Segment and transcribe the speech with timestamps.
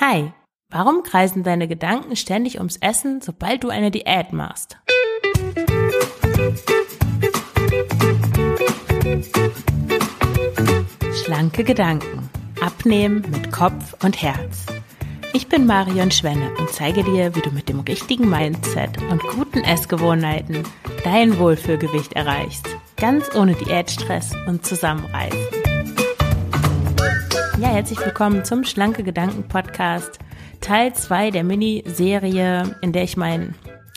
[0.00, 0.32] Hi,
[0.70, 4.78] warum kreisen deine Gedanken ständig ums Essen, sobald du eine Diät machst?
[11.22, 12.30] Schlanke Gedanken.
[12.62, 14.64] Abnehmen mit Kopf und Herz.
[15.34, 19.60] Ich bin Marion Schwenne und zeige dir, wie du mit dem richtigen Mindset und guten
[19.60, 20.62] Essgewohnheiten
[21.04, 22.66] dein Wohlfühlgewicht erreichst.
[22.96, 25.59] Ganz ohne Diätstress und Zusammenreißen.
[27.60, 30.18] Ja, herzlich willkommen zum Schlanke Gedanken Podcast,
[30.62, 33.54] Teil 2 der Miniserie, in der ich meinen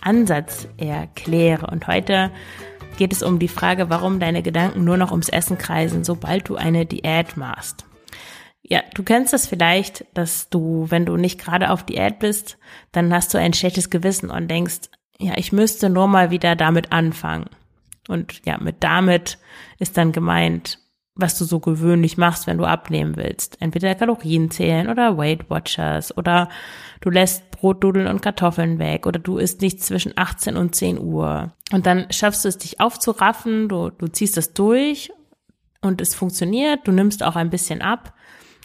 [0.00, 1.68] Ansatz erkläre.
[1.68, 2.32] Und heute
[2.96, 6.56] geht es um die Frage, warum deine Gedanken nur noch ums Essen kreisen, sobald du
[6.56, 7.84] eine Diät machst.
[8.64, 12.58] Ja, du kennst das vielleicht, dass du, wenn du nicht gerade auf Diät bist,
[12.90, 14.90] dann hast du ein schlechtes Gewissen und denkst,
[15.20, 17.48] ja, ich müsste nur mal wieder damit anfangen.
[18.08, 19.38] Und ja, mit damit
[19.78, 20.80] ist dann gemeint,
[21.16, 23.56] was du so gewöhnlich machst, wenn du abnehmen willst.
[23.60, 26.48] Entweder Kalorien zählen oder Weight Watchers oder
[27.00, 31.52] du lässt Brotdudeln und Kartoffeln weg oder du isst nicht zwischen 18 und 10 Uhr.
[31.72, 35.12] Und dann schaffst du es, dich aufzuraffen, du, du ziehst das durch
[35.80, 38.12] und es funktioniert, du nimmst auch ein bisschen ab.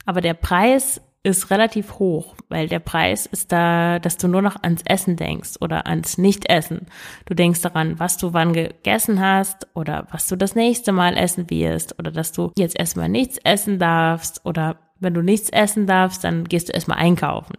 [0.06, 4.64] Aber der Preis ist relativ hoch, weil der Preis ist da, dass du nur noch
[4.64, 6.88] ans Essen denkst oder ans Nichtessen.
[7.26, 11.50] Du denkst daran, was du wann gegessen hast oder was du das nächste Mal essen
[11.50, 16.24] wirst oder dass du jetzt erstmal nichts essen darfst oder wenn du nichts essen darfst,
[16.24, 17.56] dann gehst du erstmal einkaufen.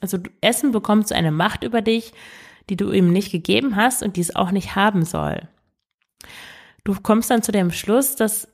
[0.00, 2.12] Also Essen bekommt so eine Macht über dich,
[2.68, 5.48] die du ihm nicht gegeben hast und die es auch nicht haben soll.
[6.84, 8.48] Du kommst dann zu dem Schluss, dass,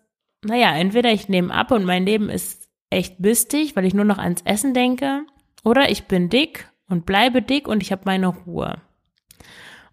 [0.44, 4.18] naja, entweder ich nehme ab und mein Leben ist echt bistig, weil ich nur noch
[4.18, 5.24] ans Essen denke,
[5.64, 8.80] oder ich bin dick und bleibe dick und ich habe meine Ruhe.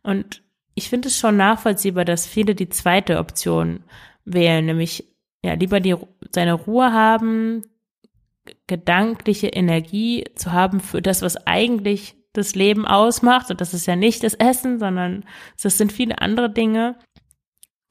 [0.04, 0.44] Und
[0.76, 3.84] ich finde es schon nachvollziehbar, dass viele die zweite Option
[4.24, 5.06] wählen, nämlich
[5.44, 5.96] ja lieber die
[6.32, 7.64] seine Ruhe haben,
[8.68, 13.50] gedankliche Energie zu haben für das, was eigentlich das Leben ausmacht.
[13.50, 15.26] Und das ist ja nicht das Essen, sondern
[15.62, 16.98] das sind viele andere Dinge.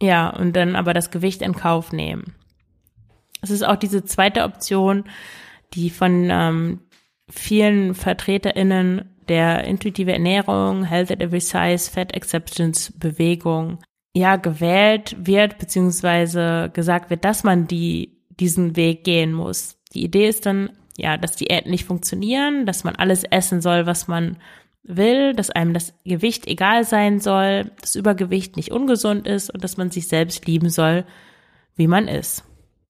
[0.01, 2.35] Ja, und dann aber das Gewicht in Kauf nehmen.
[3.45, 5.05] Es ist auch diese zweite Option,
[5.75, 6.81] die von ähm,
[7.29, 13.79] vielen VertreterInnen der intuitive Ernährung, Health at Every Size, Fat Acceptance Bewegung
[14.15, 19.77] ja gewählt wird, beziehungsweise gesagt wird, dass man die, diesen Weg gehen muss.
[19.93, 24.09] Die Idee ist dann, ja, dass Diäten nicht funktionieren, dass man alles essen soll, was
[24.09, 24.37] man
[24.85, 29.77] will, dass einem das Gewicht egal sein soll, dass Übergewicht nicht ungesund ist und dass
[29.77, 31.05] man sich selbst lieben soll,
[31.75, 32.45] wie man ist.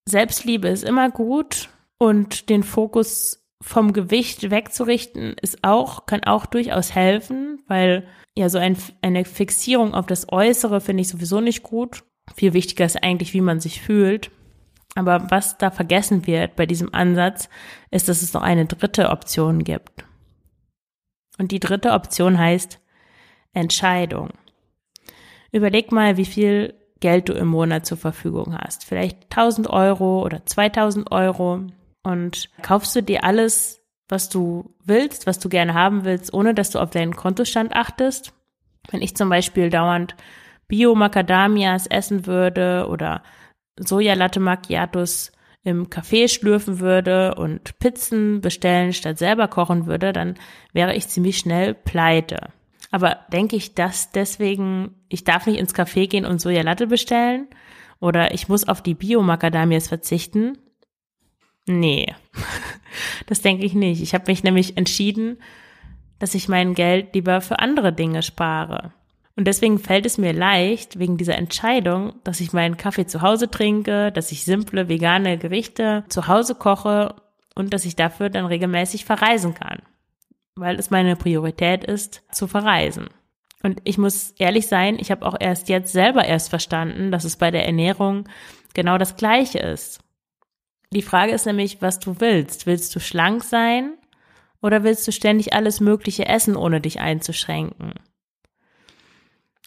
[0.06, 6.94] Selbstliebe ist immer gut und den Fokus vom Gewicht wegzurichten ist auch, kann auch durchaus
[6.94, 8.06] helfen, weil
[8.37, 12.04] ja so ein, eine Fixierung auf das Äußere finde ich sowieso nicht gut.
[12.34, 14.31] Viel wichtiger ist eigentlich, wie man sich fühlt.
[14.94, 17.48] Aber was da vergessen wird bei diesem Ansatz,
[17.91, 20.04] ist, dass es noch eine dritte Option gibt.
[21.38, 22.81] Und die dritte Option heißt
[23.54, 24.31] Entscheidung.
[25.50, 28.87] Überleg mal, wie viel Geld du im Monat zur Verfügung hast.
[28.87, 31.60] Vielleicht 1000 Euro oder 2000 Euro
[32.03, 36.70] und kaufst du dir alles, was du willst, was du gerne haben willst, ohne dass
[36.70, 38.32] du auf deinen Kontostand achtest.
[38.91, 40.16] Wenn ich zum Beispiel dauernd
[40.69, 43.22] Bio-Macadamias essen würde oder
[43.78, 45.31] Sojalatte Macchiatos
[45.62, 50.37] im Café schlürfen würde und Pizzen bestellen statt selber kochen würde, dann
[50.72, 52.48] wäre ich ziemlich schnell pleite.
[52.94, 57.49] Aber denke ich, dass deswegen, ich darf nicht ins Café gehen und Sojalatte bestellen?
[57.99, 60.59] Oder ich muss auf die Bio-Macadamias verzichten?
[61.66, 62.15] Nee,
[63.27, 64.00] das denke ich nicht.
[64.00, 65.38] Ich habe mich nämlich entschieden,
[66.21, 68.93] dass ich mein Geld lieber für andere Dinge spare.
[69.34, 73.50] Und deswegen fällt es mir leicht, wegen dieser Entscheidung, dass ich meinen Kaffee zu Hause
[73.50, 77.16] trinke, dass ich simple vegane Gerichte zu Hause koche
[77.56, 79.82] und dass ich dafür dann regelmäßig verreisen kann
[80.56, 83.09] weil es meine Priorität ist, zu verreisen.
[83.62, 87.37] Und ich muss ehrlich sein, ich habe auch erst jetzt selber erst verstanden, dass es
[87.37, 88.28] bei der Ernährung
[88.75, 90.00] genau das Gleiche ist.
[90.93, 92.66] Die Frage ist nämlich, was du willst.
[92.66, 93.94] Willst du schlank sein
[94.60, 97.94] oder willst du ständig alles Mögliche essen, ohne dich einzuschränken?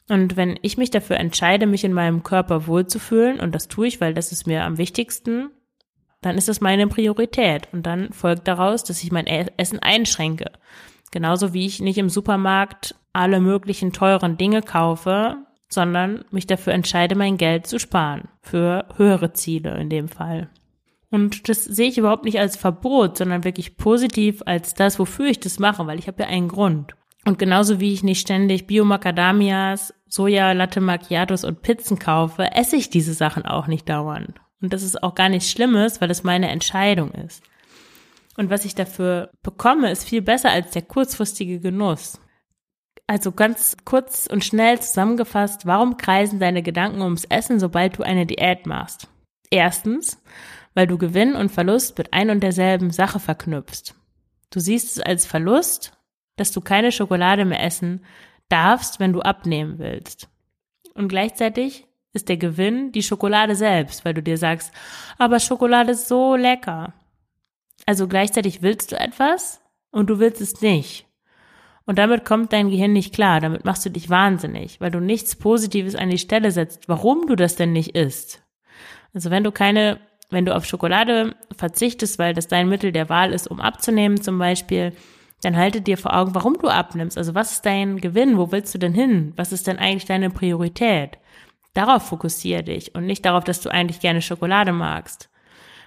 [0.09, 4.00] Und wenn ich mich dafür entscheide, mich in meinem Körper wohlzufühlen, und das tue ich,
[4.00, 5.50] weil das ist mir am wichtigsten,
[6.27, 7.68] dann ist das meine Priorität.
[7.71, 10.51] Und dann folgt daraus, dass ich mein Essen einschränke.
[11.12, 15.38] Genauso wie ich nicht im Supermarkt alle möglichen teuren Dinge kaufe,
[15.69, 18.27] sondern mich dafür entscheide, mein Geld zu sparen.
[18.41, 20.50] Für höhere Ziele in dem Fall.
[21.09, 25.39] Und das sehe ich überhaupt nicht als Verbot, sondern wirklich positiv als das, wofür ich
[25.39, 26.95] das mache, weil ich habe ja einen Grund.
[27.25, 32.89] Und genauso wie ich nicht ständig Bio-Macadamias, Soja, Latte Macchiatos und Pizzen kaufe, esse ich
[32.89, 34.39] diese Sachen auch nicht dauernd.
[34.62, 37.44] Und das ist auch gar nichts Schlimmes, weil es meine Entscheidung ist.
[38.38, 42.19] Und was ich dafür bekomme, ist viel besser als der kurzfristige Genuss.
[43.07, 48.25] Also ganz kurz und schnell zusammengefasst, warum kreisen deine Gedanken ums Essen, sobald du eine
[48.25, 49.07] Diät machst?
[49.50, 50.21] Erstens,
[50.74, 53.95] weil du Gewinn und Verlust mit ein und derselben Sache verknüpfst.
[54.51, 55.94] Du siehst es als Verlust,
[56.36, 58.06] dass du keine Schokolade mehr essen
[58.50, 60.30] darfst, wenn du abnehmen willst.
[60.94, 61.86] Und gleichzeitig
[62.17, 64.73] ist der Gewinn die Schokolade selbst, weil du dir sagst,
[65.17, 66.93] aber Schokolade ist so lecker.
[67.85, 69.61] Also gleichzeitig willst du etwas
[69.91, 71.05] und du willst es nicht.
[71.85, 75.37] Und damit kommt dein Gehirn nicht klar, damit machst du dich wahnsinnig, weil du nichts
[75.37, 78.43] Positives an die Stelle setzt, warum du das denn nicht isst.
[79.13, 79.99] Also wenn du keine,
[80.29, 84.37] wenn du auf Schokolade verzichtest, weil das dein Mittel der Wahl ist, um abzunehmen zum
[84.37, 84.91] Beispiel,
[85.41, 87.17] dann halte dir vor Augen, warum du abnimmst.
[87.17, 88.37] Also was ist dein Gewinn?
[88.37, 89.31] Wo willst du denn hin?
[89.37, 91.17] Was ist denn eigentlich deine Priorität?
[91.77, 95.29] Darauf fokussiere dich und nicht darauf, dass du eigentlich gerne Schokolade magst.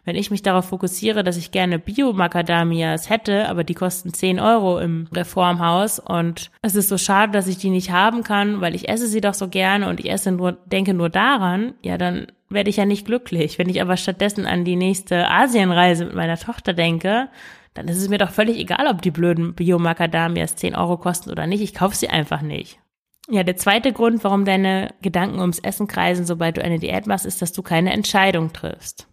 [0.04, 4.78] Wenn ich mich darauf fokussiere, dass ich gerne Bio-Macadamias hätte, aber die kosten 10 Euro
[4.78, 8.88] im Reformhaus und es ist so schade, dass ich die nicht haben kann, weil ich
[8.88, 12.70] esse sie doch so gerne und ich esse nur, denke nur daran, ja, dann werde
[12.70, 13.58] ich ja nicht glücklich.
[13.58, 17.30] Wenn ich aber stattdessen an die nächste Asienreise mit meiner Tochter denke,
[17.74, 21.48] dann ist es mir doch völlig egal, ob die blöden Bio-Macadamias 10 Euro kosten oder
[21.48, 21.62] nicht.
[21.62, 22.78] Ich kaufe sie einfach nicht.
[23.30, 27.26] Ja, der zweite Grund, warum deine Gedanken ums Essen kreisen, sobald du eine Diät machst,
[27.26, 29.06] ist, dass du keine Entscheidung triffst.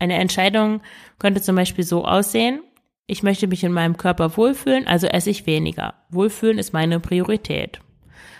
[0.00, 0.82] Eine Entscheidung
[1.18, 2.60] könnte zum Beispiel so aussehen,
[3.06, 5.94] ich möchte mich in meinem Körper wohlfühlen, also esse ich weniger.
[6.10, 7.80] Wohlfühlen ist meine Priorität.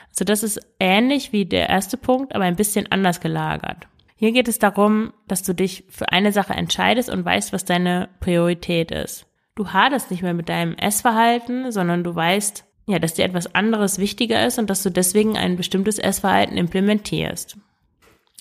[0.09, 3.87] Also das ist ähnlich wie der erste Punkt, aber ein bisschen anders gelagert.
[4.17, 8.09] Hier geht es darum, dass du dich für eine Sache entscheidest und weißt, was deine
[8.19, 9.27] Priorität ist.
[9.55, 13.99] Du haderst nicht mehr mit deinem Essverhalten, sondern du weißt, ja, dass dir etwas anderes
[13.99, 17.57] wichtiger ist und dass du deswegen ein bestimmtes Essverhalten implementierst.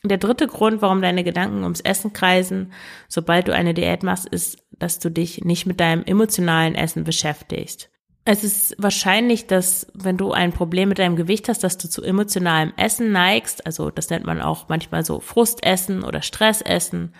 [0.03, 2.71] Der dritte Grund, warum deine Gedanken ums Essen kreisen,
[3.07, 7.89] sobald du eine Diät machst, ist, dass du dich nicht mit deinem emotionalen Essen beschäftigst.
[8.23, 12.03] Es ist wahrscheinlich, dass wenn du ein Problem mit deinem Gewicht hast, dass du zu
[12.03, 13.65] emotionalem Essen neigst.
[13.65, 17.13] Also das nennt man auch manchmal so Frustessen oder Stressessen.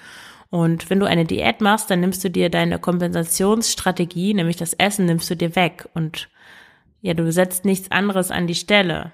[0.50, 5.06] Und wenn du eine Diät machst, dann nimmst du dir deine Kompensationsstrategie, nämlich das Essen,
[5.06, 5.88] nimmst du dir weg.
[5.94, 6.30] Und
[7.06, 9.12] ja, du setzt nichts anderes an die Stelle.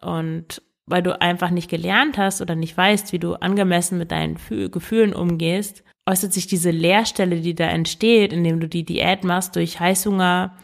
[0.00, 4.38] Und weil du einfach nicht gelernt hast oder nicht weißt, wie du angemessen mit deinen
[4.70, 9.78] Gefühlen umgehst, äußert sich diese Leerstelle, die da entsteht, indem du die Diät machst durch
[9.78, 10.56] Heißhunger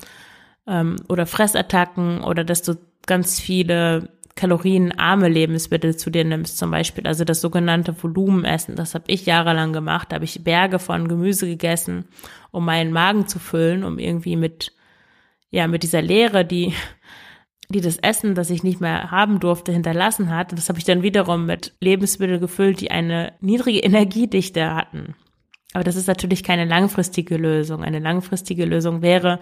[0.66, 7.06] ähm, oder Fressattacken oder dass du ganz viele kalorienarme Lebensmittel zu dir nimmst, zum Beispiel.
[7.06, 8.74] Also das sogenannte Volumenessen.
[8.74, 10.08] Das habe ich jahrelang gemacht.
[10.10, 12.06] Da habe ich Berge von Gemüse gegessen,
[12.52, 14.72] um meinen Magen zu füllen, um irgendwie mit,
[15.50, 16.74] ja, mit dieser Leere, die
[17.70, 20.52] die das Essen, das ich nicht mehr haben durfte, hinterlassen hat.
[20.52, 25.14] Das habe ich dann wiederum mit Lebensmitteln gefüllt, die eine niedrige Energiedichte hatten.
[25.74, 27.84] Aber das ist natürlich keine langfristige Lösung.
[27.84, 29.38] Eine langfristige Lösung wäre,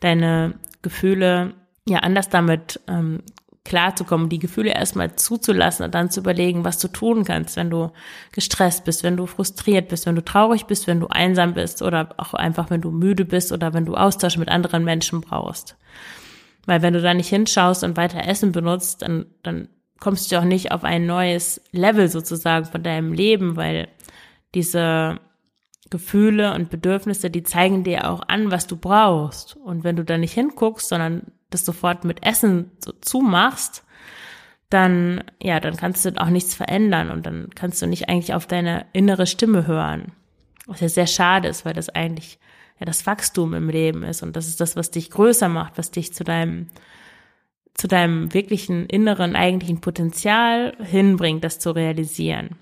[0.00, 1.54] deine Gefühle
[1.88, 3.22] ja anders damit ähm,
[3.68, 7.92] klarzukommen, die Gefühle erstmal zuzulassen und dann zu überlegen, was du tun kannst, wenn du
[8.32, 12.08] gestresst bist, wenn du frustriert bist, wenn du traurig bist, wenn du einsam bist oder
[12.16, 15.76] auch einfach, wenn du müde bist oder wenn du Austausch mit anderen Menschen brauchst.
[16.66, 19.68] Weil wenn du da nicht hinschaust und weiter Essen benutzt, dann, dann
[20.00, 23.88] kommst du auch nicht auf ein neues Level sozusagen von deinem Leben, weil
[24.54, 25.20] diese
[25.90, 29.56] Gefühle und Bedürfnisse, die zeigen dir auch an, was du brauchst.
[29.56, 33.84] Und wenn du da nicht hinguckst, sondern das sofort mit Essen so zumachst,
[34.70, 38.46] dann, ja, dann kannst du auch nichts verändern und dann kannst du nicht eigentlich auf
[38.46, 40.12] deine innere Stimme hören.
[40.66, 42.38] Was ja sehr schade ist, weil das eigentlich
[42.78, 45.90] ja das Wachstum im Leben ist und das ist das, was dich größer macht, was
[45.90, 46.68] dich zu deinem
[47.74, 52.56] zu deinem wirklichen inneren eigentlichen Potenzial hinbringt, das zu realisieren.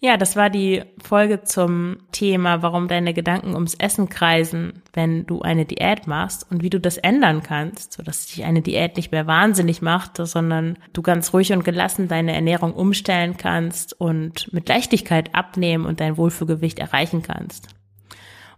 [0.00, 5.42] Ja, das war die Folge zum Thema, warum deine Gedanken ums Essen kreisen, wenn du
[5.42, 9.26] eine Diät machst und wie du das ändern kannst, sodass dich eine Diät nicht mehr
[9.26, 15.34] wahnsinnig macht, sondern du ganz ruhig und gelassen deine Ernährung umstellen kannst und mit Leichtigkeit
[15.34, 17.66] abnehmen und dein Wohlfühlgewicht erreichen kannst.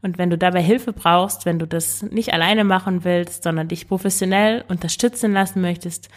[0.03, 3.89] Und wenn du dabei Hilfe brauchst, wenn du das nicht alleine machen willst, sondern dich
[3.89, 6.11] professionell unterstützen lassen möchtest,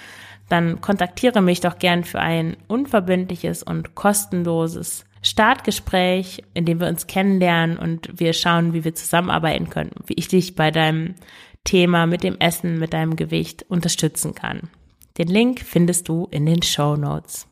[0.50, 7.08] dann kontaktiere mich doch gern für ein unverbindliches und kostenloses Startgespräch, in dem wir uns
[7.08, 11.16] kennenlernen und wir schauen, wie wir zusammenarbeiten können, wie ich dich bei deinem
[11.64, 14.70] Thema mit dem Essen, mit deinem Gewicht unterstützen kann.
[15.18, 17.48] Den Link findest du in den Show Notes.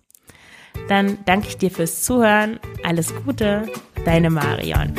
[0.88, 2.60] Dann danke ich dir fürs Zuhören.
[2.84, 3.68] Alles Gute,
[4.06, 4.94] deine Marion.